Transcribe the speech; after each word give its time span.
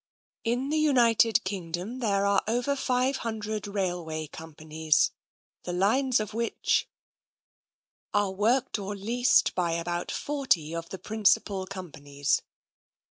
"In 0.53 0.69
the 0.69 0.79
United 0.79 1.43
Kingdom 1.43 1.99
there 1.99 2.25
are 2.25 2.41
over 2.47 2.75
500 2.75 3.67
rail 3.67 4.03
way 4.03 4.25
companies, 4.25 5.11
the 5.61 5.73
lines 5.73 6.19
of 6.19 6.33
which... 6.33 6.87
are 8.11 8.31
worked 8.31 8.79
or 8.79 8.95
leased 8.95 9.53
by 9.53 9.73
about 9.73 10.09
forty 10.09 10.73
of 10.73 10.89
the 10.89 10.97
principal 10.97 11.67
companies. 11.67 12.41